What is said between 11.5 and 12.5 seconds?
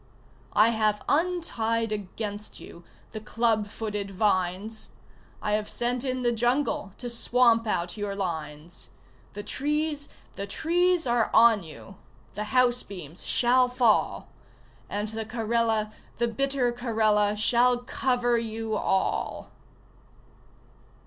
you! The